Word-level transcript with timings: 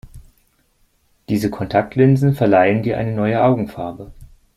Diese 1.29 1.51
Kontaktlinsen 1.51 2.33
verleihen 2.33 2.81
dir 2.81 2.97
eine 2.97 3.11
neue 3.11 3.43
Augenfarbe. 3.43 4.11